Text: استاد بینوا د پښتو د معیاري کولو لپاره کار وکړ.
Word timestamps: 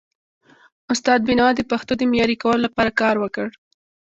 استاد 0.93 1.19
بینوا 1.27 1.49
د 1.55 1.61
پښتو 1.71 1.91
د 1.97 2.01
معیاري 2.11 2.35
کولو 2.43 2.63
لپاره 2.67 2.91
کار 3.01 3.15
وکړ. 3.19 3.47